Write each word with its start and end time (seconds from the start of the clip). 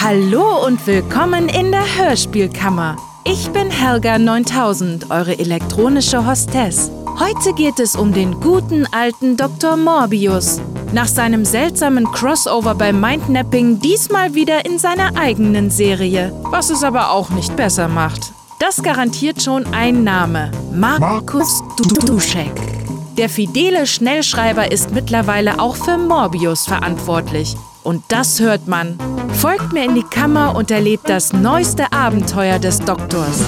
Hallo 0.00 0.64
und 0.64 0.86
willkommen 0.86 1.50
in 1.50 1.70
der 1.70 1.84
Hörspielkammer. 1.98 2.96
Ich 3.24 3.50
bin 3.50 3.70
Helga 3.70 4.18
9000, 4.18 5.10
eure 5.10 5.38
elektronische 5.38 6.26
Hostess. 6.26 6.90
Heute 7.18 7.52
geht 7.52 7.78
es 7.78 7.94
um 7.94 8.14
den 8.14 8.40
guten 8.40 8.86
alten 8.90 9.36
Dr. 9.36 9.76
Morbius. 9.76 10.62
Nach 10.94 11.08
seinem 11.08 11.44
seltsamen 11.44 12.10
Crossover 12.12 12.74
bei 12.74 12.90
Mindnapping 12.92 13.80
diesmal 13.80 14.34
wieder 14.34 14.64
in 14.64 14.78
seiner 14.78 15.14
eigenen 15.14 15.68
Serie, 15.68 16.32
was 16.44 16.70
es 16.70 16.82
aber 16.82 17.10
auch 17.10 17.28
nicht 17.28 17.54
besser 17.56 17.88
macht. 17.88 18.32
Das 18.60 18.82
garantiert 18.82 19.42
schon 19.42 19.66
ein 19.74 20.04
Name: 20.04 20.50
Markus 20.72 21.62
Duschek. 22.06 22.77
Der 23.18 23.28
fidele 23.28 23.84
Schnellschreiber 23.88 24.70
ist 24.70 24.92
mittlerweile 24.92 25.58
auch 25.58 25.74
für 25.74 25.98
Morbius 25.98 26.66
verantwortlich. 26.66 27.56
Und 27.82 28.04
das 28.06 28.38
hört 28.38 28.68
man. 28.68 28.96
Folgt 29.32 29.72
mir 29.72 29.84
in 29.84 29.96
die 29.96 30.04
Kammer 30.04 30.54
und 30.54 30.70
erlebt 30.70 31.08
das 31.08 31.32
neueste 31.32 31.92
Abenteuer 31.92 32.60
des 32.60 32.78
Doktors. 32.78 33.40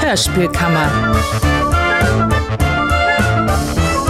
Hörspielkammer. 0.00 1.14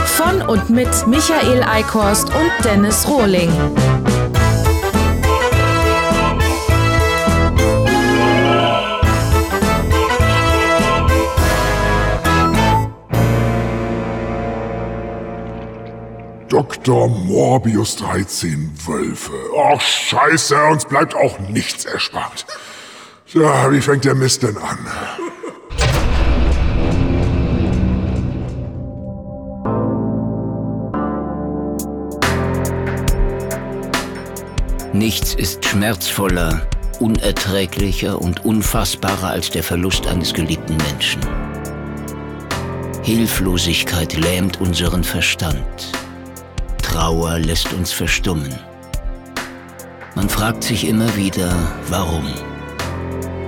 Von 0.06 0.41
und 0.48 0.70
mit 0.70 0.89
Michael 1.06 1.62
Eickhorst 1.65 2.29
und 2.29 2.65
Dennis 2.65 3.06
Rohling. 3.06 3.51
Dr. 16.84 17.08
Morbius 17.08 17.94
13 17.94 18.72
Wölfe. 18.86 19.30
Ach, 19.56 19.80
scheiße, 19.80 20.61
uns 20.64 20.84
bleibt 20.84 21.14
auch 21.14 21.39
nichts 21.39 21.84
erspart. 21.84 22.44
Ja, 23.28 23.70
wie 23.70 23.80
fängt 23.80 24.05
der 24.05 24.16
Mist 24.16 24.42
denn 24.42 24.56
an? 24.56 24.78
Nichts 34.92 35.34
ist 35.34 35.64
schmerzvoller, 35.64 36.67
unerträglicher 36.98 38.20
und 38.20 38.44
unfassbarer 38.44 39.30
als 39.30 39.50
der 39.50 39.62
Verlust 39.62 40.08
eines 40.08 40.34
geliebten 40.34 40.77
Menschen. 40.78 41.20
Hilflosigkeit 43.05 44.14
lähmt 44.14 44.61
unseren 44.61 45.05
Verstand. 45.05 46.02
Trauer 46.93 47.39
lässt 47.39 47.73
uns 47.73 47.91
verstummen. 47.91 48.55
Man 50.15 50.29
fragt 50.29 50.62
sich 50.62 50.87
immer 50.87 51.17
wieder, 51.17 51.51
warum? 51.89 52.27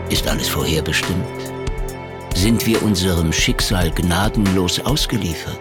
Ist 0.09 0.27
alles 0.27 0.49
vorherbestimmt? 0.49 1.53
Sind 2.35 2.65
wir 2.65 2.83
unserem 2.83 3.35
Schicksal 3.35 3.91
gnadenlos 3.91 4.81
ausgeliefert? 4.81 5.61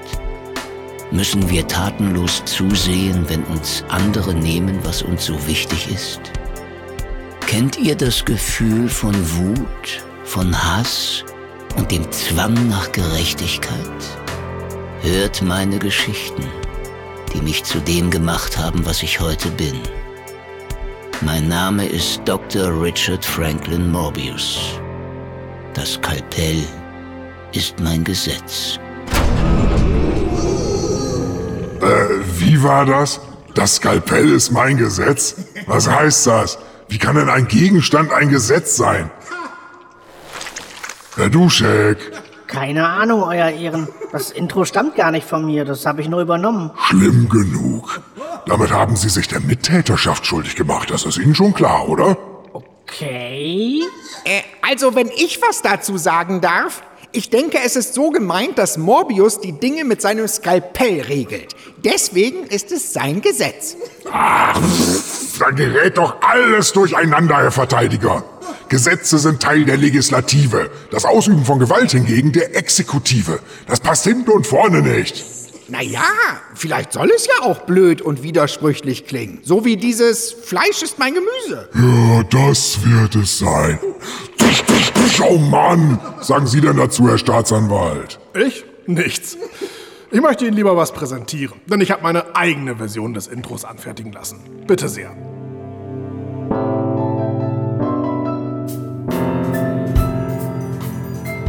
Müssen 1.12 1.50
wir 1.50 1.68
tatenlos 1.68 2.46
zusehen, 2.46 3.26
wenn 3.28 3.44
uns 3.44 3.84
andere 3.90 4.34
nehmen, 4.34 4.80
was 4.84 5.02
uns 5.02 5.26
so 5.26 5.46
wichtig 5.46 5.92
ist? 5.92 6.22
Kennt 7.48 7.78
ihr 7.78 7.98
das 7.98 8.24
Gefühl 8.24 8.88
von 8.88 9.14
Wut, 9.36 10.06
von 10.24 10.56
Hass 10.56 11.26
und 11.76 11.92
dem 11.92 12.10
Zwang 12.14 12.70
nach 12.70 12.90
Gerechtigkeit? 12.94 13.78
Hört 15.02 15.42
meine 15.42 15.80
Geschichten, 15.80 16.44
die 17.34 17.42
mich 17.42 17.64
zu 17.64 17.80
dem 17.80 18.10
gemacht 18.12 18.58
haben, 18.58 18.86
was 18.86 19.04
ich 19.04 19.20
heute 19.20 19.50
bin. 19.50 19.80
Mein 21.22 21.48
Name 21.48 21.86
ist 21.86 22.22
Dr. 22.26 22.82
Richard 22.82 23.24
Franklin 23.26 23.92
Morbius. 23.92 24.80
Das 25.74 26.00
Kalpell 26.02 26.64
ist 27.54 27.80
mein 27.80 28.04
Gesetz. 28.04 28.80
Äh, 31.82 32.06
wie 32.38 32.62
war 32.62 32.86
das? 32.86 33.20
Das 33.54 33.76
Skalpell 33.76 34.32
ist 34.32 34.52
mein 34.52 34.78
Gesetz? 34.78 35.36
Was 35.68 35.88
heißt 35.88 36.28
das? 36.28 36.58
Wie 36.88 36.98
kann 36.98 37.16
denn 37.16 37.30
ein 37.30 37.48
Gegenstand 37.48 38.12
ein 38.12 38.30
Gesetz 38.30 38.78
sein? 38.78 39.12
Herr 41.16 41.30
Duschek. 41.30 41.98
Keine 42.54 42.88
Ahnung, 42.88 43.24
Euer 43.24 43.50
Ehren. 43.50 43.88
Das 44.12 44.30
Intro 44.30 44.64
stammt 44.64 44.96
gar 44.96 45.10
nicht 45.10 45.28
von 45.28 45.44
mir, 45.44 45.66
das 45.66 45.88
habe 45.88 46.02
ich 46.02 46.08
nur 46.08 46.22
übernommen. 46.22 46.70
Schlimm 46.86 47.28
genug. 47.28 48.00
Damit 48.46 48.72
haben 48.72 48.96
Sie 48.96 49.10
sich 49.10 49.28
der 49.28 49.40
Mittäterschaft 49.40 50.26
schuldig 50.28 50.56
gemacht, 50.56 50.92
das 50.92 51.04
ist 51.06 51.18
Ihnen 51.18 51.34
schon 51.34 51.54
klar, 51.54 51.90
oder? 51.90 52.16
Okay. 52.54 53.82
Äh, 54.24 54.42
also, 54.62 54.94
wenn 54.94 55.08
ich 55.08 55.42
was 55.42 55.64
dazu 55.64 55.98
sagen 55.98 56.42
darf, 56.42 56.84
ich 57.12 57.32
denke, 57.32 57.58
es 57.66 57.76
ist 57.76 57.96
so 57.96 58.12
gemeint, 58.12 58.60
dass 58.60 58.78
Morbius 58.78 59.40
die 59.40 59.54
Dinge 59.54 59.84
mit 59.84 60.02
seinem 60.02 60.28
Skalpell 60.28 61.02
regelt. 61.02 61.56
Deswegen 61.84 62.44
ist 62.46 62.72
es 62.72 62.94
sein 62.94 63.22
Gesetz. 63.22 63.78
Ach, 64.12 64.60
da 65.40 65.50
gerät 65.52 65.98
doch 65.98 66.18
alles 66.22 66.74
durcheinander, 66.74 67.38
Herr 67.38 67.52
Verteidiger. 67.52 68.24
Gesetze 68.70 69.20
sind 69.20 69.42
Teil 69.42 69.66
der 69.66 69.78
Legislative, 69.78 70.70
das 70.92 71.06
Ausüben 71.06 71.46
von 71.46 71.60
Gewalt 71.60 71.92
hingegen 71.92 72.32
der 72.32 72.56
Exekutive. 72.56 73.40
Das 73.68 73.80
passt 73.80 74.06
hinten 74.06 74.32
und 74.32 74.48
vorne 74.48 74.82
nicht. 74.82 75.24
Naja, 75.70 76.04
vielleicht 76.56 76.94
soll 76.94 77.10
es 77.16 77.26
ja 77.26 77.46
auch 77.46 77.60
blöd 77.62 78.02
und 78.02 78.22
widersprüchlich 78.22 79.06
klingen. 79.08 79.40
So 79.44 79.66
wie 79.66 79.78
dieses 79.78 80.32
Fleisch 80.32 80.82
ist 80.84 81.00
mein 81.00 81.14
Gemüse. 81.14 81.70
Ja, 81.74 82.24
das 82.24 82.80
wird 82.84 83.16
es 83.16 83.40
sein. 83.40 83.80
Oh 85.22 85.38
Mann! 85.38 86.00
Sagen 86.22 86.48
Sie 86.48 86.62
denn 86.62 86.78
dazu, 86.78 87.08
Herr 87.08 87.18
Staatsanwalt? 87.18 88.20
Ich? 88.34 88.66
Nichts. 88.88 89.38
Ich 90.14 90.22
möchte 90.22 90.46
Ihnen 90.46 90.56
lieber 90.56 90.78
was 90.78 90.92
präsentieren, 90.92 91.60
denn 91.66 91.82
ich 91.82 91.90
habe 91.90 92.04
meine 92.04 92.36
eigene 92.36 92.76
Version 92.76 93.16
des 93.16 93.26
Intros 93.26 93.66
anfertigen 93.66 94.12
lassen. 94.12 94.38
Bitte 94.68 94.88
sehr. 94.88 95.10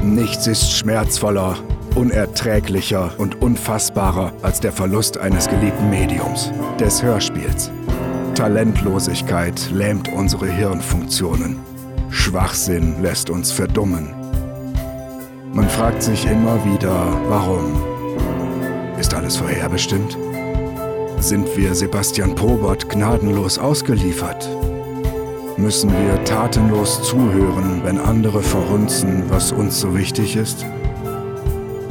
Nichts 0.03 0.47
ist 0.47 0.73
schmerzvoller, 0.73 1.59
unerträglicher 1.95 3.13
und 3.19 3.43
unfassbarer 3.43 4.33
als 4.41 4.61
der 4.61 4.73
Verlust 4.73 5.19
eines 5.19 5.47
geliebten 5.47 5.91
Mediums, 5.91 6.51
des 6.81 7.03
Hörspiels. 7.03 7.71
Talentlosigkeit 8.35 9.71
lähmt 9.73 10.09
unsere 10.09 10.47
Hirnfunktionen. 10.47 11.59
Schwachsinn 12.09 13.03
lässt 13.03 13.29
uns 13.29 13.53
verdummen. 13.53 14.15
Man 15.53 15.69
fragt 15.69 16.03
sich 16.03 16.25
immer 16.25 16.65
wieder, 16.65 17.21
warum? 17.29 17.94
Alles 19.25 19.39
vorherbestimmt? 19.39 20.19
Sind 21.19 21.57
wir 21.57 21.75
Sebastian 21.75 22.35
Probert 22.35 22.91
gnadenlos 22.91 23.59
ausgeliefert? 23.59 24.47
Müssen 25.57 25.91
wir 25.91 26.23
tatenlos 26.25 27.03
zuhören, 27.05 27.81
wenn 27.85 27.99
andere 27.99 28.43
verhunzen, 28.43 29.23
was 29.31 29.51
uns 29.51 29.81
so 29.81 29.97
wichtig 29.97 30.37
ist? 30.37 30.67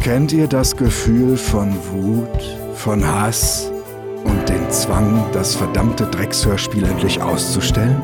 Kennt 0.03 0.31
ihr 0.31 0.45
das 0.45 0.77
Gefühl 0.77 1.35
von 1.35 1.75
Wut, 1.91 2.59
von 2.75 3.03
Hass 3.03 3.71
und 4.25 4.47
den 4.47 4.69
Zwang, 4.69 5.25
das 5.33 5.55
verdammte 5.55 6.05
Dreckshörspiel 6.05 6.83
endlich 6.83 7.19
auszustellen? 7.19 7.99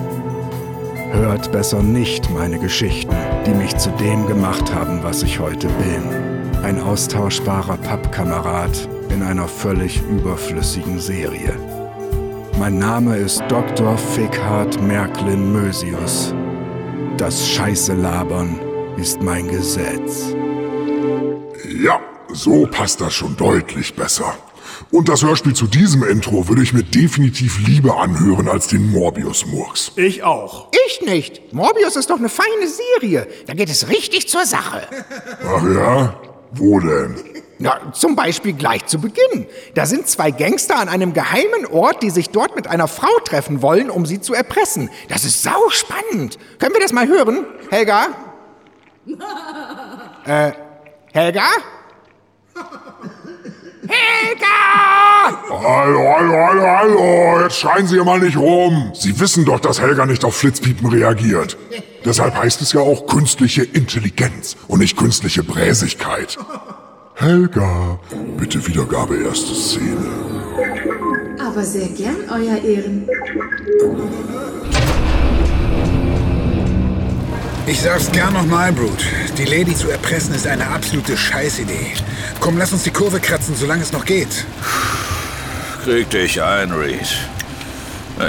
Hört 1.11 1.51
besser 1.51 1.83
nicht 1.83 2.31
meine 2.31 2.57
Geschichten, 2.57 3.15
die 3.45 3.53
mich 3.53 3.77
zu 3.77 3.91
dem 3.91 4.25
gemacht 4.25 4.73
haben, 4.73 5.03
was 5.03 5.21
ich 5.21 5.39
heute 5.39 5.67
bin. 5.67 6.63
Ein 6.63 6.81
austauschbarer 6.81 7.77
Pappkamerad 7.77 8.89
in 9.19 9.25
einer 9.25 9.49
völlig 9.49 10.01
überflüssigen 10.09 10.97
Serie. 10.97 11.53
Mein 12.57 12.79
Name 12.79 13.17
ist 13.17 13.43
Dr. 13.49 13.97
Fickhard 13.97 14.81
Merklin 14.81 15.51
Mösius. 15.51 16.33
Das 17.17 17.45
Scheiße 17.49 17.95
labern 17.95 18.57
ist 18.95 19.21
mein 19.21 19.49
Gesetz. 19.49 20.33
Ja, 21.83 21.99
so 22.31 22.65
passt 22.67 23.01
das 23.01 23.13
schon 23.13 23.35
deutlich 23.35 23.93
besser. 23.93 24.33
Und 24.89 25.09
das 25.09 25.21
Hörspiel 25.21 25.53
zu 25.53 25.67
diesem 25.67 26.03
Intro 26.03 26.47
würde 26.47 26.63
ich 26.63 26.71
mir 26.71 26.83
definitiv 26.83 27.59
lieber 27.67 27.99
anhören 27.99 28.47
als 28.47 28.67
den 28.67 28.89
Morbius-Murks. 28.89 29.91
Ich 29.97 30.23
auch. 30.23 30.69
Ich 30.87 31.01
nicht. 31.05 31.51
Morbius 31.51 31.97
ist 31.97 32.09
doch 32.09 32.19
eine 32.19 32.29
feine 32.29 32.69
Serie. 33.01 33.27
Da 33.47 33.53
geht 33.53 33.69
es 33.69 33.89
richtig 33.89 34.29
zur 34.29 34.45
Sache. 34.45 34.87
Ach 35.45 35.63
ja? 35.63 36.21
Wo 36.53 36.79
denn? 36.79 37.15
Na, 37.61 37.91
zum 37.91 38.15
Beispiel 38.15 38.53
gleich 38.53 38.85
zu 38.85 39.01
Beginn. 39.01 39.45
Da 39.75 39.85
sind 39.85 40.07
zwei 40.07 40.31
Gangster 40.31 40.77
an 40.77 40.87
einem 40.87 41.11
geheimen 41.11 41.65
Ort, 41.69 42.01
die 42.01 42.09
sich 42.09 42.29
dort 42.29 42.55
mit 42.55 42.67
einer 42.67 42.87
Frau 42.87 43.11
treffen 43.25 43.61
wollen, 43.61 43.89
um 43.89 44.05
sie 44.05 44.21
zu 44.21 44.33
erpressen. 44.33 44.89
Das 45.09 45.25
ist 45.25 45.43
sau 45.43 45.69
spannend. 45.69 46.39
Können 46.57 46.73
wir 46.73 46.79
das 46.79 46.93
mal 46.93 47.05
hören, 47.05 47.45
Helga? 47.69 48.07
äh, 50.25 50.53
Helga? 51.11 51.43
Helga! 53.89 54.45
Hallo, 55.49 56.15
hallo, 56.15 56.33
hallo, 56.33 56.65
hallo. 56.65 57.41
Jetzt 57.41 57.57
schreien 57.57 57.87
Sie 57.87 57.97
mal 57.97 58.19
nicht 58.19 58.37
rum. 58.37 58.93
Sie 58.93 59.19
wissen 59.19 59.43
doch, 59.43 59.59
dass 59.59 59.81
Helga 59.81 60.05
nicht 60.05 60.23
auf 60.23 60.37
Flitzpiepen 60.37 60.87
reagiert. 60.87 61.57
Deshalb 62.05 62.35
heißt 62.35 62.61
es 62.61 62.71
ja 62.71 62.79
auch 62.79 63.05
künstliche 63.07 63.63
Intelligenz 63.63 64.55
und 64.69 64.79
nicht 64.79 64.95
künstliche 64.95 65.43
Bräsigkeit. 65.43 66.37
Helga, 67.19 67.99
bitte 68.37 68.65
Wiedergabe 68.65 69.17
erste 69.17 69.53
Szene. 69.53 70.07
Aber 71.37 71.63
sehr 71.65 71.89
gern, 71.89 72.15
Euer 72.29 72.63
Ehren. 72.63 73.09
Ich 77.67 77.81
sag's 77.81 78.09
gern 78.13 78.31
nochmal, 78.31 78.71
Brute. 78.71 79.03
Die 79.37 79.43
Lady 79.43 79.75
zu 79.75 79.89
erpressen 79.89 80.33
ist 80.33 80.47
eine 80.47 80.65
absolute 80.67 81.17
Scheißidee. 81.17 81.91
Komm, 82.39 82.57
lass 82.57 82.71
uns 82.71 82.83
die 82.83 82.91
Kurve 82.91 83.19
kratzen, 83.19 83.53
solange 83.53 83.83
es 83.83 83.91
noch 83.91 84.05
geht. 84.05 84.45
Krieg 85.83 86.09
dich 86.09 86.41
ein, 86.41 86.71
Reed. 86.71 87.17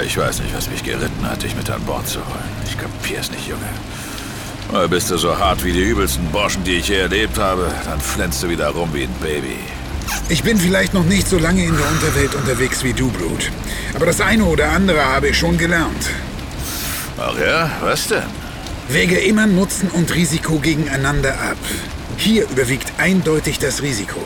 Ich 0.05 0.17
weiß 0.17 0.41
nicht, 0.41 0.53
was 0.53 0.69
mich 0.69 0.83
geritten 0.83 1.25
hat, 1.25 1.43
dich 1.43 1.55
mit 1.55 1.69
an 1.69 1.81
Bord 1.83 2.09
zu 2.09 2.19
holen. 2.19 2.51
Ich 2.65 2.77
kapier's 2.77 3.31
nicht, 3.31 3.47
Junge. 3.47 3.69
Mal 4.71 4.87
bist 4.87 5.11
du 5.11 5.17
so 5.17 5.37
hart 5.37 5.63
wie 5.63 5.71
die 5.71 5.83
übelsten 5.83 6.25
Burschen, 6.31 6.63
die 6.63 6.77
ich 6.77 6.87
je 6.87 6.97
erlebt 6.97 7.37
habe, 7.37 7.71
dann 7.85 7.99
flänzt 7.99 8.41
du 8.43 8.49
wieder 8.49 8.69
rum 8.69 8.89
wie 8.93 9.03
ein 9.03 9.15
Baby. 9.21 9.57
Ich 10.29 10.43
bin 10.43 10.57
vielleicht 10.57 10.93
noch 10.93 11.03
nicht 11.03 11.27
so 11.27 11.37
lange 11.37 11.63
in 11.63 11.75
der 11.75 11.87
Unterwelt 11.89 12.35
unterwegs 12.35 12.83
wie 12.83 12.93
du, 12.93 13.09
Brute. 13.11 13.47
Aber 13.93 14.05
das 14.05 14.21
eine 14.21 14.45
oder 14.45 14.71
andere 14.71 15.03
habe 15.03 15.29
ich 15.29 15.37
schon 15.37 15.57
gelernt. 15.57 16.09
Ach 17.17 17.37
ja, 17.37 17.69
was 17.81 18.07
denn? 18.07 18.23
Wege 18.87 19.17
immer 19.19 19.47
Nutzen 19.47 19.89
und 19.89 20.13
Risiko 20.15 20.59
gegeneinander 20.59 21.33
ab. 21.33 21.57
Hier 22.17 22.43
überwiegt 22.49 22.93
eindeutig 22.97 23.59
das 23.59 23.81
Risiko. 23.81 24.19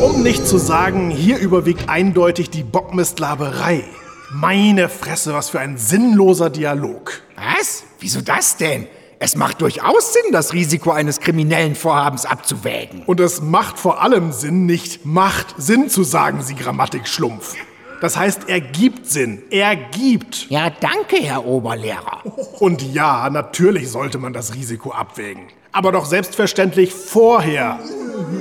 Um 0.00 0.22
nicht 0.22 0.46
zu 0.46 0.58
sagen, 0.58 1.10
hier 1.10 1.38
überwiegt 1.38 1.88
eindeutig 1.88 2.50
die 2.50 2.62
Bockmistlaberei. 2.62 3.84
Meine 4.30 4.88
Fresse, 4.88 5.32
was 5.32 5.50
für 5.50 5.60
ein 5.60 5.78
sinnloser 5.78 6.50
Dialog. 6.50 7.20
Was? 7.36 7.83
Wieso 8.04 8.20
das 8.20 8.58
denn? 8.58 8.86
Es 9.18 9.34
macht 9.34 9.62
durchaus 9.62 10.12
Sinn, 10.12 10.30
das 10.30 10.52
Risiko 10.52 10.90
eines 10.90 11.20
kriminellen 11.20 11.74
Vorhabens 11.74 12.26
abzuwägen. 12.26 13.02
Und 13.06 13.18
es 13.18 13.40
macht 13.40 13.78
vor 13.78 14.02
allem 14.02 14.30
Sinn, 14.30 14.66
nicht 14.66 15.06
macht 15.06 15.54
Sinn 15.56 15.88
zu 15.88 16.04
sagen, 16.04 16.42
Sie 16.42 16.54
Grammatikschlumpf. 16.54 17.54
Das 18.02 18.18
heißt, 18.18 18.42
er 18.48 18.60
gibt 18.60 19.06
Sinn. 19.06 19.42
Er 19.48 19.74
gibt. 19.74 20.50
Ja, 20.50 20.68
danke, 20.68 21.16
Herr 21.16 21.46
Oberlehrer. 21.46 22.20
Und 22.60 22.82
ja, 22.82 23.30
natürlich 23.30 23.90
sollte 23.90 24.18
man 24.18 24.34
das 24.34 24.52
Risiko 24.52 24.90
abwägen. 24.92 25.44
Aber 25.72 25.90
doch 25.90 26.04
selbstverständlich 26.04 26.92
vorher. 26.92 27.80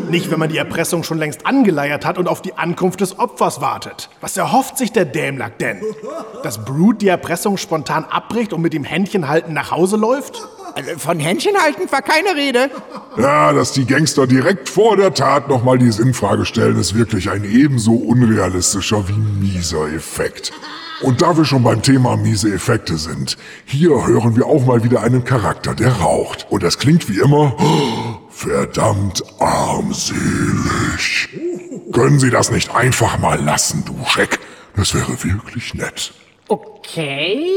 Nicht, 0.10 0.31
wenn 0.31 0.40
man 0.40 0.50
die 0.50 0.58
Erpressung 0.58 1.04
schon 1.04 1.18
längst 1.18 1.46
angeleiert 1.46 2.06
hat 2.06 2.18
und 2.18 2.28
auf 2.28 2.42
die 2.42 2.54
Ankunft 2.56 3.02
des 3.02 3.18
Opfers 3.20 3.62
wartet. 3.62 4.10
Was 4.22 4.38
erhofft 4.38 4.78
sich 4.78 4.92
der 4.92 5.06
Dämlack 5.06 5.60
denn? 5.60 5.81
Dass 6.44 6.64
Brute 6.64 7.00
die 7.00 7.08
Erpressung 7.08 7.58
spontan 7.58 8.06
abbricht 8.06 8.54
und 8.54 8.62
mit 8.62 8.74
dem 8.74 8.84
Händchen 8.84 9.28
halten 9.28 9.54
nach 9.54 9.72
Hause 9.72 9.98
läuft? 9.98 10.42
Also 10.75 10.98
von 10.98 11.20
Händchen 11.20 11.56
halten 11.58 11.92
war 11.92 12.02
keine 12.02 12.36
Rede. 12.36 12.70
Ja, 13.18 13.54
dass 13.54 13.74
die 13.74 13.86
Gangster 13.86 14.25
direkt 14.25 14.70
vor 14.70 14.98
der 14.98 15.14
Tat 15.14 15.48
nochmal 15.48 15.78
die 15.78 15.92
Sinnfrage 15.92 16.46
stellen, 16.46 16.80
ist 16.80 16.96
wirklich 16.96 17.30
ein 17.30 17.44
ebenso 17.44 17.94
unrealistischer 17.94 19.08
wie 19.08 19.14
mieser 19.14 19.88
Effekt. 19.94 20.52
Und 21.02 21.22
da 21.22 21.36
wir 21.36 21.44
schon 21.44 21.64
beim 21.64 21.81
Thema 21.81 22.16
miese 22.16 22.54
Effekte 22.54 22.98
sind, 22.98 23.38
hier 23.66 24.08
hören 24.08 24.36
wir 24.36 24.46
auch 24.46 24.66
mal 24.66 24.84
wieder 24.84 25.02
einen 25.02 25.26
Charakter, 25.26 25.76
der 25.76 25.92
raucht. 25.92 26.48
Und 26.50 26.64
das 26.64 26.80
klingt 26.80 27.10
wie 27.10 27.19
immer 27.19 27.56
verdammt 28.33 29.24
armselig. 29.39 31.30
Können 31.91 32.19
Sie 32.19 32.30
das 32.30 32.51
nicht 32.51 32.74
einfach 32.75 33.19
mal 33.19 33.39
lassen, 33.41 33.83
du 33.85 33.95
Scheck? 34.06 34.39
Das 34.75 34.94
wäre 34.94 35.12
wirklich 35.24 35.74
nett. 35.75 36.13
Okay. 36.47 37.47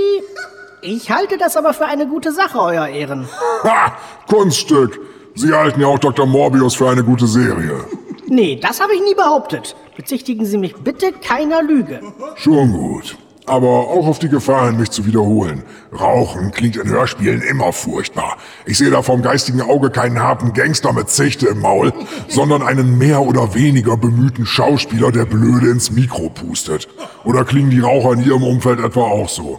Ich 0.82 1.10
halte 1.10 1.38
das 1.38 1.56
aber 1.56 1.72
für 1.74 1.86
eine 1.86 2.06
gute 2.06 2.32
Sache, 2.32 2.60
Euer 2.60 2.86
Ehren. 2.86 3.28
Ha! 3.64 3.96
Kunststück! 4.28 5.00
Sie 5.34 5.52
halten 5.52 5.80
ja 5.80 5.86
auch 5.88 5.98
Dr. 5.98 6.26
Morbius 6.26 6.76
für 6.76 6.88
eine 6.88 7.02
gute 7.02 7.26
Serie. 7.26 7.84
Nee, 8.28 8.56
das 8.60 8.80
habe 8.80 8.94
ich 8.94 9.00
nie 9.02 9.14
behauptet. 9.14 9.74
Bezichtigen 9.96 10.44
Sie 10.44 10.58
mich 10.58 10.76
bitte 10.76 11.12
keiner 11.12 11.62
Lüge. 11.62 12.00
Schon 12.36 12.72
gut. 12.72 13.16
Aber 13.46 13.68
auch 13.68 14.08
auf 14.08 14.18
die 14.18 14.28
Gefahr 14.28 14.66
hin, 14.66 14.76
mich 14.76 14.90
zu 14.90 15.06
wiederholen. 15.06 15.62
Rauchen 15.92 16.50
klingt 16.50 16.76
in 16.76 16.88
Hörspielen 16.88 17.42
immer 17.42 17.72
furchtbar. 17.72 18.36
Ich 18.64 18.76
sehe 18.76 18.90
da 18.90 19.02
vom 19.02 19.22
geistigen 19.22 19.62
Auge 19.62 19.90
keinen 19.90 20.20
harten 20.20 20.52
Gangster 20.52 20.92
mit 20.92 21.08
Zechte 21.10 21.46
im 21.46 21.60
Maul, 21.60 21.92
sondern 22.28 22.62
einen 22.62 22.98
mehr 22.98 23.20
oder 23.22 23.54
weniger 23.54 23.96
bemühten 23.96 24.46
Schauspieler, 24.46 25.12
der 25.12 25.26
blöde 25.26 25.70
ins 25.70 25.92
Mikro 25.92 26.28
pustet. 26.28 26.88
Oder 27.24 27.44
klingen 27.44 27.70
die 27.70 27.80
Raucher 27.80 28.14
in 28.14 28.24
Ihrem 28.24 28.42
Umfeld 28.42 28.80
etwa 28.80 29.02
auch 29.02 29.28
so? 29.28 29.58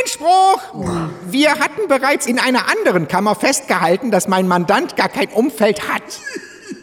Einspruch! 0.00 0.62
Wir 1.30 1.50
hatten 1.50 1.86
bereits 1.86 2.26
in 2.26 2.38
einer 2.38 2.70
anderen 2.70 3.08
Kammer 3.08 3.34
festgehalten, 3.34 4.10
dass 4.10 4.26
mein 4.26 4.48
Mandant 4.48 4.96
gar 4.96 5.08
kein 5.10 5.28
Umfeld 5.28 5.86
hat. 5.88 6.02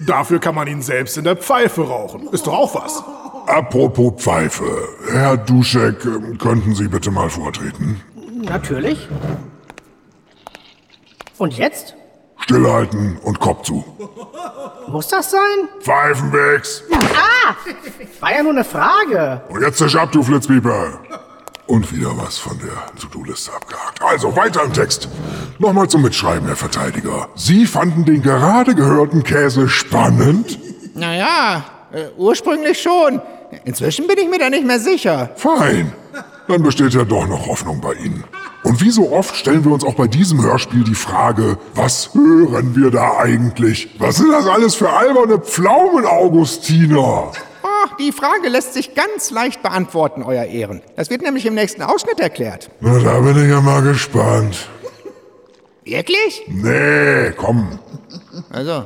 Dafür 0.06 0.40
kann 0.40 0.54
man 0.54 0.68
ihn 0.68 0.82
selbst 0.82 1.18
in 1.18 1.24
der 1.24 1.36
Pfeife 1.36 1.88
rauchen. 1.88 2.28
Ist 2.32 2.46
doch 2.46 2.54
auch 2.54 2.76
was. 2.76 3.04
Apropos 3.48 4.14
Pfeife. 4.18 4.90
Herr 5.12 5.38
Duschek, 5.38 6.04
ähm, 6.06 6.38
könnten 6.38 6.74
Sie 6.74 6.88
bitte 6.88 7.12
mal 7.12 7.30
vortreten? 7.30 8.02
Natürlich. 8.34 9.08
Und 11.38 11.58
jetzt? 11.58 11.96
Stillhalten 12.40 13.18
und 13.24 13.40
Kopf 13.40 13.64
zu. 13.64 13.84
Muss 14.88 15.08
das 15.08 15.32
sein? 15.32 15.70
Pfeifenwegs! 15.82 16.84
Ah! 16.92 17.56
War 18.20 18.34
ja 18.36 18.44
nur 18.44 18.52
eine 18.52 18.64
Frage. 18.64 19.42
Und 19.50 19.62
jetzt 19.62 19.78
zisch 19.78 19.96
ab, 19.96 20.12
du 20.12 20.24
Flitzpieper! 20.24 21.00
Und 21.68 21.92
wieder 21.92 22.16
was 22.18 22.38
von 22.38 22.60
der 22.60 22.96
To-Do-Liste 23.02 23.52
abgehakt. 23.52 24.00
Also, 24.04 24.36
weiter 24.36 24.64
im 24.64 24.74
Text. 24.74 25.10
Nochmal 25.58 25.88
zum 25.88 26.04
Mitschreiben, 26.04 26.46
Herr 26.46 26.56
Verteidiger. 26.56 27.30
Sie 27.34 27.66
fanden 27.66 28.06
den 28.06 28.22
gerade 28.22 28.76
gehörten 28.76 29.24
Käse 29.24 29.68
spannend? 29.68 30.60
Naja, 30.94 31.66
äh, 31.92 32.10
ursprünglich 32.18 32.80
schon. 32.80 33.20
Inzwischen 33.63 34.07
bin 34.07 34.18
ich 34.18 34.30
mir 34.30 34.40
da 34.40 34.50
nicht 34.50 34.66
mehr 34.66 34.80
sicher. 34.80 35.31
Fein. 35.36 35.94
Dann 36.48 36.62
besteht 36.62 36.94
ja 36.94 37.04
doch 37.04 37.28
noch 37.28 37.48
Hoffnung 37.48 37.81
bei 37.81 37.94
Ihnen. 37.94 38.24
Und 38.63 38.82
wie 38.82 38.89
so 38.89 39.12
oft 39.12 39.36
stellen 39.36 39.63
wir 39.63 39.72
uns 39.72 39.84
auch 39.84 39.94
bei 39.94 40.08
diesem 40.08 40.44
Hörspiel 40.44 40.84
die 40.84 40.96
Frage, 40.96 41.58
was 41.74 42.13
hören 42.13 42.75
wir 42.75 42.91
da 42.91 43.18
eigentlich? 43.18 43.96
Was 44.00 44.18
sind 44.18 44.32
das 44.32 44.48
alles 44.48 44.75
für 44.75 44.89
alberne 44.89 45.39
Pflaumen, 45.39 46.06
Augustiner? 46.06 47.32
Oh, 47.63 47.88
die 48.00 48.12
Frage 48.12 48.50
lässt 48.50 48.74
sich 48.74 48.96
ganz 48.96 49.32
leicht 49.32 49.62
beantworten, 49.63 50.24
Euer 50.24 50.46
Ehren. 50.46 50.82
Das 50.96 51.10
wird 51.10 51.22
nämlich 51.22 51.46
im 51.46 51.53
nächsten 51.56 51.82
Ausschnitt 51.82 52.20
erklärt. 52.20 52.70
Na, 52.80 53.00
da 53.00 53.20
bin 53.20 53.44
ich 53.44 53.50
ja 53.50 53.62
mal 53.62 53.82
gespannt. 53.82 54.68
Wirklich? 55.84 56.44
Nee, 56.48 57.32
komm. 57.38 57.80
Also. 58.51 58.86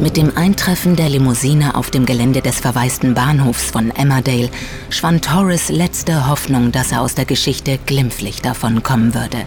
Mit 0.00 0.16
dem 0.16 0.34
Eintreffen 0.34 0.96
der 0.96 1.10
Limousine 1.10 1.74
auf 1.74 1.90
dem 1.90 2.06
Gelände 2.06 2.40
des 2.40 2.58
verwaisten 2.58 3.12
Bahnhofs 3.12 3.64
von 3.70 3.90
Emmerdale 3.90 4.48
schwand 4.88 5.34
Horace 5.34 5.68
letzte 5.68 6.26
Hoffnung, 6.26 6.72
dass 6.72 6.90
er 6.90 7.02
aus 7.02 7.14
der 7.14 7.26
Geschichte 7.26 7.78
glimpflich 7.84 8.40
davon 8.40 8.82
kommen 8.82 9.12
würde. 9.12 9.44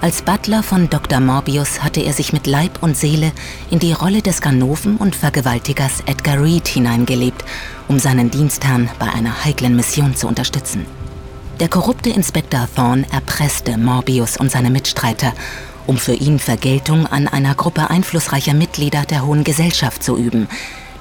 Als 0.00 0.22
Butler 0.22 0.62
von 0.62 0.88
Dr. 0.88 1.20
Morbius 1.20 1.82
hatte 1.82 2.00
er 2.00 2.14
sich 2.14 2.32
mit 2.32 2.46
Leib 2.46 2.82
und 2.82 2.96
Seele 2.96 3.30
in 3.70 3.78
die 3.78 3.92
Rolle 3.92 4.22
des 4.22 4.40
Ganoven 4.40 4.96
und 4.96 5.14
Vergewaltigers 5.14 6.02
Edgar 6.06 6.42
Reed 6.42 6.66
hineingelebt, 6.66 7.44
um 7.88 7.98
seinen 7.98 8.30
Dienstherrn 8.30 8.88
bei 8.98 9.12
einer 9.12 9.44
heiklen 9.44 9.76
Mission 9.76 10.16
zu 10.16 10.28
unterstützen. 10.28 10.86
Der 11.60 11.68
korrupte 11.68 12.08
Inspektor 12.08 12.66
Thorne 12.74 13.04
erpresste 13.12 13.76
Morbius 13.76 14.38
und 14.38 14.50
seine 14.50 14.70
Mitstreiter, 14.70 15.34
um 15.86 15.96
für 15.96 16.14
ihn 16.14 16.38
Vergeltung 16.38 17.06
an 17.06 17.28
einer 17.28 17.54
Gruppe 17.54 17.90
einflussreicher 17.90 18.54
Mitglieder 18.54 19.04
der 19.04 19.26
Hohen 19.26 19.44
Gesellschaft 19.44 20.02
zu 20.02 20.16
üben, 20.16 20.48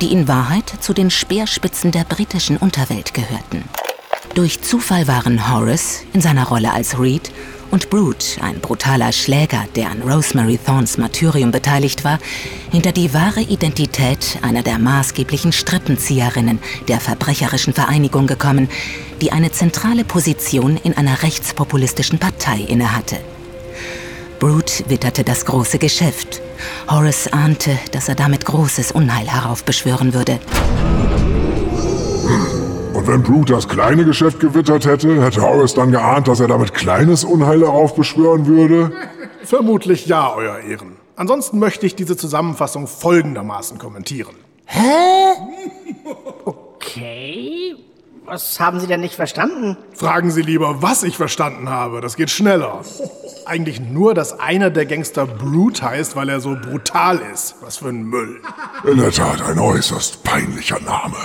die 0.02 0.12
in 0.12 0.28
Wahrheit 0.28 0.72
zu 0.80 0.94
den 0.94 1.10
Speerspitzen 1.10 1.92
der 1.92 2.04
britischen 2.04 2.58
Unterwelt 2.58 3.14
gehörten. 3.14 3.64
Durch 4.34 4.62
Zufall 4.62 5.08
waren 5.08 5.52
Horace 5.52 6.04
in 6.14 6.22
seiner 6.22 6.48
Rolle 6.48 6.72
als 6.72 7.00
Reed 7.00 7.32
und 7.70 7.90
Brute, 7.90 8.42
ein 8.42 8.60
brutaler 8.60 9.12
Schläger, 9.12 9.66
der 9.76 9.92
an 9.92 10.02
Rosemary 10.02 10.58
Thorns 10.58 10.98
Martyrium 10.98 11.52
beteiligt 11.52 12.04
war, 12.04 12.20
hinter 12.72 12.92
die 12.92 13.14
wahre 13.14 13.42
Identität 13.42 14.40
einer 14.42 14.62
der 14.62 14.78
maßgeblichen 14.78 15.52
Strippenzieherinnen 15.52 16.60
der 16.88 17.00
verbrecherischen 17.00 17.74
Vereinigung 17.74 18.28
gekommen, 18.28 18.70
die 19.22 19.32
eine 19.32 19.52
zentrale 19.52 20.04
Position 20.04 20.78
in 20.78 20.96
einer 20.96 21.24
rechtspopulistischen 21.24 22.20
Partei 22.20 22.60
innehatte. 22.60 23.18
Brute 24.42 24.90
witterte 24.90 25.24
das 25.24 25.46
große 25.46 25.78
Geschäft 25.78 26.42
Horace 26.90 27.32
ahnte, 27.32 27.78
dass 27.92 28.10
er 28.10 28.16
damit 28.16 28.44
großes 28.44 28.92
Unheil 28.92 29.28
heraufbeschwören 29.28 30.16
würde. 30.16 30.40
Und 32.92 33.08
wenn 33.08 33.22
Brute 33.22 33.54
das 33.54 33.68
kleine 33.68 34.04
Geschäft 34.04 34.40
gewittert 34.40 34.88
hätte, 34.88 35.24
hätte 35.24 35.44
Horace 35.44 35.76
dann 35.76 35.92
geahnt, 35.92 36.28
dass 36.28 36.40
er 36.40 36.48
damit 36.48 36.74
kleines 36.74 37.24
Unheil 37.24 37.62
heraufbeschwören 37.62 38.48
würde? 38.48 38.92
Vermutlich 39.44 40.08
ja, 40.08 40.34
Euer 40.34 40.58
Ehren. 40.58 40.96
Ansonsten 41.16 41.60
möchte 41.60 41.86
ich 41.86 41.96
diese 41.96 42.18
Zusammenfassung 42.18 42.88
folgendermaßen 42.88 43.78
kommentieren. 43.78 44.36
Hä? 44.66 44.80
Okay. 46.84 47.76
Was 48.26 48.60
haben 48.60 48.80
Sie 48.80 48.88
denn 48.88 49.02
nicht 49.02 49.14
verstanden? 49.14 49.78
Fragen 49.94 50.32
Sie 50.32 50.42
lieber, 50.42 50.82
was 50.82 51.04
ich 51.04 51.16
verstanden 51.16 51.70
habe. 51.70 52.02
Das 52.02 52.16
geht 52.16 52.32
schneller. 52.32 52.82
Eigentlich 53.46 53.80
nur, 53.80 54.14
dass 54.14 54.40
einer 54.40 54.70
der 54.70 54.86
Gangster 54.86 55.26
Brute 55.26 55.84
heißt, 55.84 56.16
weil 56.16 56.30
er 56.30 56.40
so 56.40 56.56
brutal 56.56 57.20
ist. 57.34 57.56
Was 57.62 57.78
für 57.78 57.90
ein 57.90 58.04
Müll. 58.04 58.42
In 58.86 58.98
der 58.98 59.12
Tat 59.12 59.42
ein 59.42 59.60
äußerst 59.60 60.24
peinlicher 60.24 60.80
Name. 60.80 61.16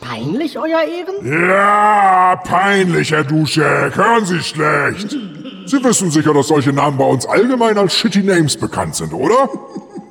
Peinlich, 0.00 0.58
Euer 0.58 0.80
Ehren? 0.82 1.48
Ja, 1.48 2.36
peinlich, 2.44 3.12
Herr 3.12 3.24
Duschek. 3.24 3.96
Hören 3.96 4.24
Sie 4.24 4.40
schlecht. 4.40 5.10
Sie 5.66 5.84
wissen 5.84 6.10
sicher, 6.10 6.34
dass 6.34 6.48
solche 6.48 6.72
Namen 6.72 6.98
bei 6.98 7.04
uns 7.04 7.26
allgemein 7.26 7.78
als 7.78 7.94
Shitty 7.94 8.22
Names 8.22 8.56
bekannt 8.56 8.96
sind, 8.96 9.12
oder? 9.12 9.48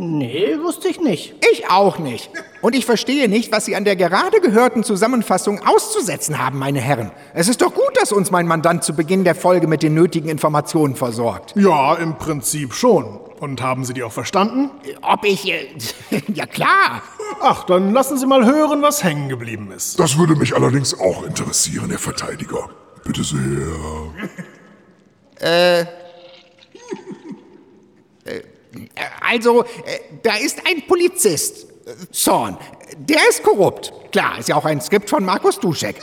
Nee, 0.02 0.58
wusste 0.62 0.88
ich 0.88 1.02
nicht. 1.02 1.36
Ich 1.52 1.70
auch 1.70 2.00
nicht. 2.00 2.32
Und 2.62 2.74
ich 2.74 2.86
verstehe 2.86 3.28
nicht, 3.28 3.52
was 3.52 3.66
Sie 3.66 3.76
an 3.76 3.84
der 3.84 3.98
gerade 3.98 4.40
gehörten 4.40 4.86
Zusammenfassung 4.86 5.60
auszusetzen 5.68 6.40
haben, 6.40 6.58
meine 6.58 6.80
Herren. 6.80 7.12
Es 7.34 7.50
ist 7.50 7.62
doch 7.62 7.74
gut, 7.74 7.98
dass 8.00 8.14
uns 8.14 8.32
mein 8.32 8.48
Mandant 8.48 8.86
zu 8.86 8.96
Beginn 8.96 9.26
der 9.26 9.36
Folge 9.36 9.68
mit 9.68 9.84
den 9.84 9.96
nötigen 9.96 10.30
Informationen 10.30 10.96
versorgt. 10.96 11.54
Ja, 11.58 11.96
im 11.96 12.18
Prinzip 12.18 12.74
schon. 12.74 13.20
Und 13.42 13.62
haben 13.62 13.84
Sie 13.84 13.94
die 13.94 14.04
auch 14.04 14.14
verstanden? 14.14 14.72
Ob 15.02 15.26
ich... 15.26 15.52
Äh, 15.52 15.68
ja 16.34 16.46
klar. 16.46 17.02
Ach, 17.42 17.66
dann 17.66 17.92
lassen 17.92 18.18
Sie 18.18 18.26
mal 18.26 18.46
hören, 18.46 18.82
was 18.82 19.04
hängen 19.04 19.28
geblieben 19.28 19.70
ist. 19.76 20.00
Das 20.00 20.18
würde 20.18 20.34
mich 20.38 20.56
allerdings 20.56 20.98
auch 20.98 21.24
interessieren, 21.24 21.90
Herr 21.90 22.00
Verteidiger. 22.00 22.70
Bitte 23.04 23.24
sehr. 23.26 23.42
Äh... 25.42 25.86
Also, 29.30 29.66
da 30.24 30.36
ist 30.36 30.60
ein 30.66 30.88
Polizist, 30.88 31.68
Zorn. 32.12 32.58
Der 32.98 33.30
ist 33.30 33.44
korrupt. 33.44 33.94
Klar, 34.12 34.40
ist 34.40 34.50
ja 34.50 34.56
auch 34.56 34.66
ein 34.66 34.82
Skript 34.82 35.10
von 35.10 35.24
Markus 35.24 35.60
Duschek. 35.60 35.96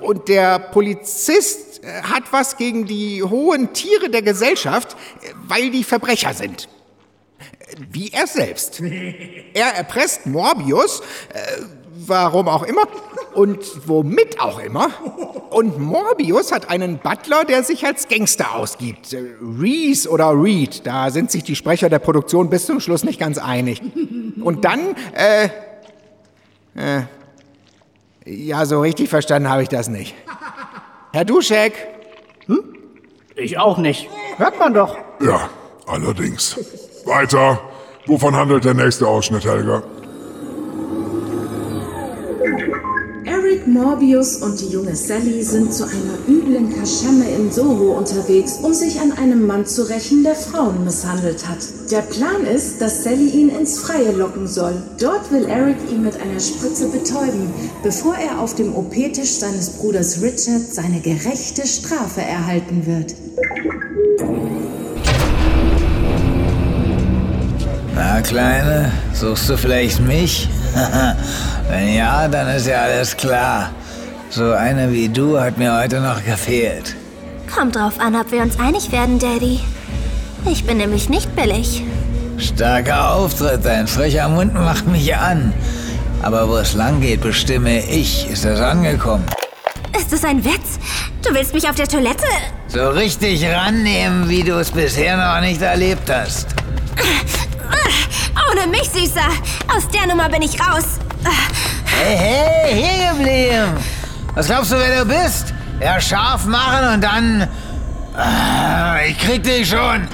Und 0.00 0.28
der 0.28 0.58
Polizist 0.58 1.80
hat 2.02 2.24
was 2.30 2.56
gegen 2.56 2.86
die 2.86 3.22
hohen 3.22 3.72
Tiere 3.72 4.10
der 4.10 4.22
Gesellschaft, 4.22 4.96
weil 5.46 5.70
die 5.70 5.84
Verbrecher 5.84 6.34
sind. 6.34 6.68
Wie 7.90 8.10
er 8.12 8.26
selbst. 8.26 8.82
Er 9.52 9.74
erpresst 9.74 10.26
Morbius, 10.26 11.02
warum 12.06 12.48
auch 12.48 12.62
immer 12.62 12.86
und 13.34 13.88
womit 13.88 14.40
auch 14.40 14.58
immer. 14.58 14.88
Und 15.50 15.78
Morbius 15.78 16.52
hat 16.52 16.70
einen 16.70 16.98
Butler, 16.98 17.44
der 17.44 17.62
sich 17.62 17.84
als 17.84 18.08
Gangster 18.08 18.54
ausgibt. 18.54 19.16
Reese 19.40 20.08
oder 20.08 20.30
Reed, 20.30 20.86
da 20.86 21.10
sind 21.10 21.30
sich 21.30 21.44
die 21.44 21.56
Sprecher 21.56 21.88
der 21.88 21.98
Produktion 21.98 22.50
bis 22.50 22.66
zum 22.66 22.80
Schluss 22.80 23.04
nicht 23.04 23.18
ganz 23.18 23.38
einig. 23.38 23.82
Und 24.40 24.64
dann, 24.64 24.80
äh, 25.14 25.48
äh, 26.76 27.02
ja, 28.24 28.64
so 28.66 28.80
richtig 28.80 29.08
verstanden 29.08 29.48
habe 29.48 29.62
ich 29.62 29.68
das 29.68 29.88
nicht. 29.88 30.14
Herr 31.12 31.24
Duschek? 31.24 31.72
Hm? 32.46 32.62
Ich 33.36 33.58
auch 33.58 33.78
nicht. 33.78 34.08
Hört 34.36 34.58
man 34.58 34.74
doch. 34.74 34.96
Ja, 35.20 35.48
allerdings. 35.86 36.58
Weiter. 37.04 37.60
Wovon 38.06 38.36
handelt 38.36 38.64
der 38.64 38.74
nächste 38.74 39.06
Ausschnitt, 39.06 39.44
Helga? 39.44 39.82
Eric 43.60 43.74
Morbius 43.74 44.36
und 44.36 44.58
die 44.58 44.68
junge 44.68 44.96
Sally 44.96 45.42
sind 45.42 45.74
zu 45.74 45.84
einer 45.84 46.16
üblen 46.26 46.74
Kaschemme 46.74 47.28
in 47.28 47.52
Soho 47.52 47.92
unterwegs, 47.98 48.58
um 48.62 48.72
sich 48.72 48.98
an 48.98 49.12
einem 49.12 49.46
Mann 49.46 49.66
zu 49.66 49.82
rächen, 49.82 50.22
der 50.22 50.34
Frauen 50.34 50.82
misshandelt 50.82 51.46
hat. 51.46 51.58
Der 51.90 52.00
Plan 52.00 52.46
ist, 52.46 52.80
dass 52.80 53.04
Sally 53.04 53.28
ihn 53.28 53.50
ins 53.50 53.78
Freie 53.78 54.12
locken 54.12 54.46
soll. 54.46 54.82
Dort 54.98 55.30
will 55.30 55.44
Eric 55.44 55.76
ihn 55.92 56.02
mit 56.02 56.18
einer 56.18 56.40
Spritze 56.40 56.88
betäuben, 56.88 57.52
bevor 57.82 58.14
er 58.14 58.40
auf 58.40 58.54
dem 58.54 58.74
OP-Tisch 58.74 59.32
seines 59.32 59.68
Bruders 59.76 60.22
Richard 60.22 60.62
seine 60.72 61.00
gerechte 61.00 61.66
Strafe 61.66 62.22
erhalten 62.22 62.86
wird. 62.86 63.14
Na, 67.94 68.22
Kleine, 68.22 68.90
suchst 69.12 69.50
du 69.50 69.58
vielleicht 69.58 70.00
mich? 70.00 70.48
Wenn 71.68 71.94
ja, 71.94 72.28
dann 72.28 72.48
ist 72.48 72.66
ja 72.66 72.82
alles 72.82 73.16
klar. 73.16 73.70
So 74.30 74.52
eine 74.52 74.92
wie 74.92 75.08
du 75.08 75.40
hat 75.40 75.58
mir 75.58 75.76
heute 75.76 76.00
noch 76.00 76.24
gefehlt. 76.24 76.94
Kommt 77.52 77.76
drauf 77.76 77.98
an, 77.98 78.14
ob 78.14 78.30
wir 78.30 78.42
uns 78.42 78.58
einig 78.58 78.92
werden, 78.92 79.18
Daddy. 79.18 79.60
Ich 80.46 80.64
bin 80.64 80.78
nämlich 80.78 81.08
nicht 81.08 81.34
billig. 81.34 81.82
Starker 82.38 83.12
Auftritt, 83.14 83.64
dein 83.64 83.86
frecher 83.86 84.28
Mund 84.28 84.54
macht 84.54 84.86
mich 84.86 85.14
an. 85.14 85.52
Aber 86.22 86.48
wo 86.48 86.56
es 86.56 86.74
lang 86.74 87.00
geht, 87.00 87.22
bestimme 87.22 87.84
ich. 87.86 88.30
Ist 88.30 88.44
das 88.44 88.60
angekommen? 88.60 89.24
Ist 89.96 90.12
das 90.12 90.24
ein 90.24 90.44
Witz? 90.44 90.78
Du 91.26 91.34
willst 91.34 91.52
mich 91.52 91.68
auf 91.68 91.74
der 91.74 91.88
Toilette? 91.88 92.26
So 92.68 92.88
richtig 92.90 93.44
rannehmen, 93.44 94.28
wie 94.28 94.42
du 94.42 94.58
es 94.58 94.70
bisher 94.70 95.16
noch 95.16 95.40
nicht 95.40 95.60
erlebt 95.60 96.08
hast. 96.08 96.46
Ohne 98.60 98.70
mich, 98.70 98.90
Süßer. 98.90 99.28
Aus 99.74 99.88
der 99.88 100.06
Nummer 100.06 100.28
bin 100.28 100.42
ich 100.42 100.60
raus. 100.60 100.98
Hey, 101.84 102.16
hey, 102.16 102.82
hier 102.82 103.12
geblieben. 103.12 103.76
Was 104.34 104.46
glaubst 104.46 104.72
du, 104.72 104.76
wer 104.76 105.04
du 105.04 105.08
bist? 105.08 105.54
Ja, 105.80 106.00
scharf 106.00 106.46
machen 106.46 106.94
und 106.94 107.00
dann... 107.02 107.48
Ah, 108.16 108.98
ich 109.06 109.18
krieg 109.18 109.42
dich 109.42 109.68
schon. 109.68 110.08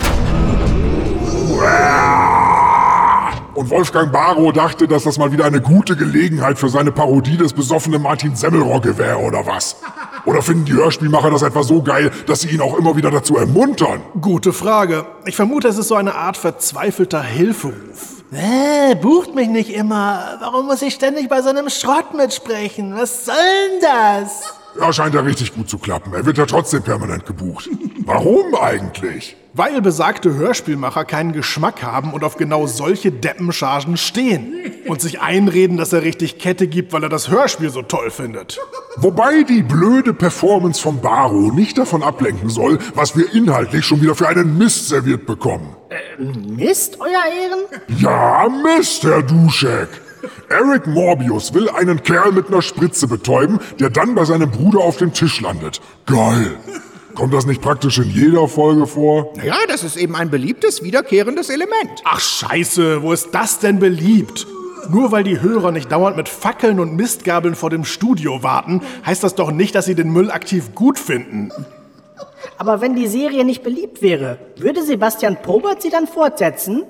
Und 3.54 3.70
Wolfgang 3.70 4.12
Barrow 4.12 4.52
dachte, 4.52 4.86
dass 4.86 5.04
das 5.04 5.18
mal 5.18 5.32
wieder 5.32 5.46
eine 5.46 5.60
gute 5.60 5.96
Gelegenheit 5.96 6.58
für 6.58 6.68
seine 6.68 6.92
Parodie 6.92 7.36
des 7.36 7.52
besoffenen 7.52 8.02
Martin 8.02 8.36
Semmelrogge 8.36 8.98
wäre, 8.98 9.18
oder 9.18 9.46
was? 9.46 9.76
Oder 10.24 10.42
finden 10.42 10.66
die 10.66 10.74
Hörspielmacher 10.74 11.30
das 11.30 11.42
etwa 11.42 11.62
so 11.62 11.82
geil, 11.82 12.12
dass 12.26 12.42
sie 12.42 12.48
ihn 12.50 12.60
auch 12.60 12.76
immer 12.76 12.96
wieder 12.96 13.10
dazu 13.10 13.36
ermuntern? 13.36 14.02
Gute 14.20 14.52
Frage. 14.52 15.06
Ich 15.24 15.36
vermute, 15.36 15.68
es 15.68 15.78
ist 15.78 15.88
so 15.88 15.94
eine 15.94 16.14
Art 16.14 16.36
verzweifelter 16.36 17.22
Hilferuf. 17.22 18.15
Äh, 18.32 18.96
bucht 18.96 19.34
mich 19.34 19.48
nicht 19.48 19.70
immer. 19.70 20.36
Warum 20.40 20.66
muss 20.66 20.82
ich 20.82 20.94
ständig 20.94 21.28
bei 21.28 21.42
so 21.42 21.48
einem 21.50 21.70
Schrott 21.70 22.14
mitsprechen? 22.14 22.96
Was 22.96 23.24
soll 23.24 23.34
denn 23.34 23.80
das? 23.80 24.54
Ja, 24.78 24.92
scheint 24.92 25.14
ja 25.14 25.20
richtig 25.20 25.54
gut 25.54 25.70
zu 25.70 25.78
klappen. 25.78 26.12
Er 26.12 26.26
wird 26.26 26.36
ja 26.36 26.44
trotzdem 26.44 26.82
permanent 26.82 27.24
gebucht. 27.24 27.68
Warum 28.04 28.54
eigentlich? 28.54 29.36
Weil 29.54 29.80
besagte 29.80 30.34
Hörspielmacher 30.34 31.04
keinen 31.04 31.32
Geschmack 31.32 31.82
haben 31.82 32.12
und 32.12 32.24
auf 32.24 32.36
genau 32.36 32.66
solche 32.66 33.10
Deppenchargen 33.10 33.96
stehen. 33.96 34.52
Und 34.88 35.00
sich 35.00 35.20
einreden, 35.20 35.76
dass 35.76 35.92
er 35.92 36.02
richtig 36.02 36.38
Kette 36.38 36.66
gibt, 36.68 36.92
weil 36.92 37.02
er 37.02 37.08
das 37.08 37.30
Hörspiel 37.30 37.70
so 37.70 37.82
toll 37.82 38.10
findet. 38.10 38.58
Wobei 38.96 39.42
die 39.42 39.62
blöde 39.62 40.14
Performance 40.14 40.80
von 40.80 41.00
Baro 41.00 41.50
nicht 41.52 41.78
davon 41.78 42.02
ablenken 42.02 42.48
soll, 42.48 42.78
was 42.94 43.16
wir 43.16 43.32
inhaltlich 43.34 43.84
schon 43.84 44.00
wieder 44.00 44.14
für 44.14 44.28
einen 44.28 44.56
Mist 44.58 44.88
serviert 44.88 45.26
bekommen. 45.26 45.76
Äh, 45.88 46.22
Mist, 46.22 46.98
Euer 47.00 47.10
Ehren? 47.10 47.64
Ja, 47.98 48.48
Mist, 48.48 49.02
Herr 49.04 49.22
Duschek. 49.22 49.88
Eric 50.48 50.86
Morbius 50.86 51.54
will 51.54 51.68
einen 51.68 52.02
Kerl 52.02 52.32
mit 52.32 52.48
einer 52.48 52.62
Spritze 52.62 53.06
betäuben, 53.06 53.60
der 53.78 53.90
dann 53.90 54.14
bei 54.14 54.24
seinem 54.24 54.50
Bruder 54.50 54.80
auf 54.80 54.96
dem 54.96 55.12
Tisch 55.12 55.40
landet. 55.40 55.80
Geil. 56.06 56.56
Kommt 57.14 57.32
das 57.32 57.46
nicht 57.46 57.62
praktisch 57.62 57.98
in 57.98 58.10
jeder 58.10 58.46
Folge 58.46 58.86
vor? 58.86 59.32
Naja, 59.36 59.56
das 59.68 59.82
ist 59.84 59.96
eben 59.96 60.14
ein 60.14 60.30
beliebtes, 60.30 60.82
wiederkehrendes 60.82 61.48
Element. 61.48 62.02
Ach 62.04 62.20
scheiße, 62.20 63.02
wo 63.02 63.12
ist 63.12 63.28
das 63.32 63.58
denn 63.58 63.78
beliebt? 63.78 64.46
Nur 64.90 65.12
weil 65.12 65.24
die 65.24 65.40
Hörer 65.40 65.72
nicht 65.72 65.90
dauernd 65.90 66.16
mit 66.16 66.28
Fackeln 66.28 66.80
und 66.80 66.96
Mistgabeln 66.96 67.54
vor 67.54 67.70
dem 67.70 67.84
Studio 67.84 68.42
warten, 68.42 68.82
heißt 69.04 69.22
das 69.22 69.34
doch 69.34 69.50
nicht, 69.50 69.74
dass 69.74 69.86
sie 69.86 69.94
den 69.94 70.12
Müll 70.12 70.30
aktiv 70.30 70.74
gut 70.74 70.98
finden. 70.98 71.50
Aber 72.58 72.80
wenn 72.80 72.94
die 72.94 73.08
Serie 73.08 73.44
nicht 73.44 73.62
beliebt 73.62 74.02
wäre, 74.02 74.38
würde 74.56 74.82
Sebastian 74.82 75.36
Probert 75.42 75.82
sie 75.82 75.90
dann 75.90 76.06
fortsetzen? 76.06 76.84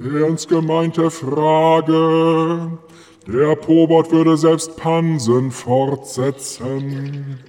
Ernst 0.00 0.48
gemeinte 0.48 1.10
Frage. 1.10 2.78
Der 3.26 3.56
Probert 3.56 4.12
würde 4.12 4.36
selbst 4.36 4.76
Pansen 4.76 5.50
fortsetzen. 5.50 7.40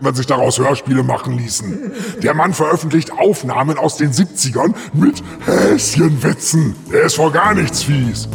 Wenn 0.00 0.14
sich 0.14 0.26
daraus 0.26 0.58
Hörspiele 0.58 1.02
machen 1.02 1.38
ließen. 1.38 1.92
Der 2.22 2.34
Mann 2.34 2.52
veröffentlicht 2.52 3.10
Aufnahmen 3.10 3.78
aus 3.78 3.96
den 3.96 4.12
70ern 4.12 4.74
mit 4.92 5.22
Häschenwitzen. 5.46 6.76
Er 6.92 7.04
ist 7.04 7.16
vor 7.16 7.32
gar 7.32 7.54
nichts 7.54 7.84
fies. 7.84 8.28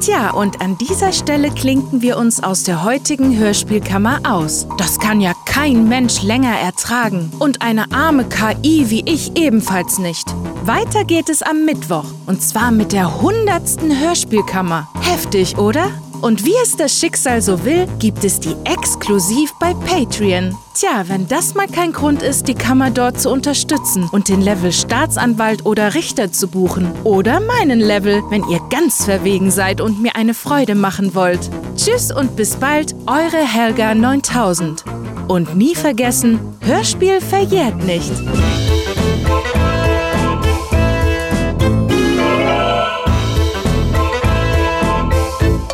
Tja, 0.00 0.32
und 0.32 0.60
an 0.60 0.76
dieser 0.78 1.12
Stelle 1.12 1.50
klinken 1.50 2.02
wir 2.02 2.16
uns 2.16 2.42
aus 2.42 2.64
der 2.64 2.82
heutigen 2.82 3.38
Hörspielkammer 3.38 4.22
aus. 4.24 4.66
Das 4.76 4.98
kann 4.98 5.20
ja 5.20 5.32
kein 5.52 5.86
Mensch 5.86 6.22
länger 6.22 6.58
ertragen. 6.58 7.30
Und 7.38 7.60
eine 7.60 7.92
arme 7.92 8.24
KI 8.24 8.88
wie 8.88 9.02
ich 9.04 9.36
ebenfalls 9.36 9.98
nicht. 9.98 10.34
Weiter 10.64 11.04
geht 11.04 11.28
es 11.28 11.42
am 11.42 11.66
Mittwoch. 11.66 12.06
Und 12.24 12.40
zwar 12.40 12.70
mit 12.70 12.92
der 12.92 13.20
hundertsten 13.20 14.00
Hörspielkammer. 14.00 14.88
Heftig, 15.02 15.58
oder? 15.58 15.90
Und 16.22 16.46
wie 16.46 16.54
es 16.62 16.76
das 16.76 16.98
Schicksal 16.98 17.42
so 17.42 17.64
will, 17.66 17.86
gibt 17.98 18.24
es 18.24 18.40
die 18.40 18.56
exklusiv 18.64 19.52
bei 19.60 19.74
Patreon. 19.74 20.56
Tja, 20.74 21.04
wenn 21.08 21.28
das 21.28 21.54
mal 21.54 21.66
kein 21.66 21.92
Grund 21.92 22.22
ist, 22.22 22.48
die 22.48 22.54
Kammer 22.54 22.90
dort 22.90 23.20
zu 23.20 23.28
unterstützen 23.28 24.08
und 24.10 24.28
den 24.28 24.40
Level 24.40 24.72
Staatsanwalt 24.72 25.66
oder 25.66 25.94
Richter 25.94 26.32
zu 26.32 26.48
buchen. 26.48 26.90
Oder 27.04 27.40
meinen 27.40 27.80
Level, 27.80 28.22
wenn 28.30 28.48
ihr 28.48 28.60
ganz 28.70 29.04
verwegen 29.04 29.50
seid 29.50 29.82
und 29.82 30.00
mir 30.00 30.16
eine 30.16 30.32
Freude 30.32 30.76
machen 30.76 31.14
wollt. 31.14 31.50
Tschüss 31.76 32.10
und 32.10 32.36
bis 32.36 32.56
bald, 32.56 32.94
eure 33.06 33.46
Helga 33.46 33.94
9000. 33.94 34.84
Und 35.28 35.56
nie 35.56 35.74
vergessen, 35.74 36.38
Hörspiel 36.60 37.20
verjährt 37.20 37.84
nicht. 37.84 38.12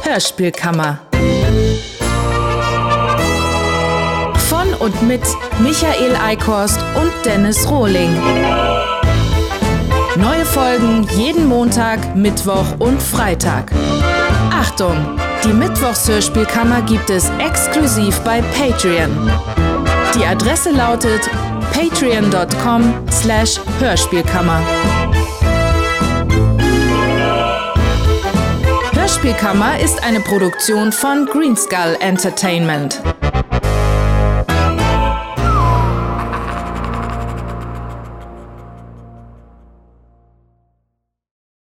Hörspielkammer. 0.02 1.00
Von 4.48 4.74
und 4.80 5.02
mit 5.02 5.22
Michael 5.60 6.16
Eickhorst 6.16 6.80
und 6.94 7.12
Dennis 7.24 7.68
Rohling. 7.68 8.10
Neue 10.16 10.44
Folgen 10.44 11.06
jeden 11.16 11.46
Montag, 11.46 12.16
Mittwoch 12.16 12.66
und 12.80 13.00
Freitag. 13.00 13.70
Achtung! 14.68 15.18
Die 15.44 15.52
Mittwochshörspielkammer 15.52 16.82
gibt 16.82 17.08
es 17.08 17.30
exklusiv 17.38 18.20
bei 18.20 18.42
Patreon. 18.42 19.10
Die 20.14 20.26
Adresse 20.26 20.72
lautet 20.72 21.22
patreon.com 21.72 22.94
slash 23.10 23.58
Hörspielkammer. 23.80 24.60
Hörspielkammer 28.92 29.80
ist 29.80 30.02
eine 30.04 30.20
Produktion 30.20 30.92
von 30.92 31.24
Greenskull 31.24 31.96
Entertainment. 32.00 33.00